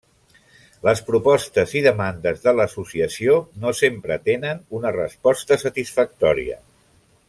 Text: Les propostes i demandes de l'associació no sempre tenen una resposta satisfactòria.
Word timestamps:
Les 0.87 1.01
propostes 1.09 1.75
i 1.81 1.83
demandes 1.89 2.41
de 2.47 2.55
l'associació 2.61 3.37
no 3.65 3.77
sempre 3.83 4.21
tenen 4.31 4.67
una 4.81 4.97
resposta 4.99 5.63
satisfactòria. 5.69 6.63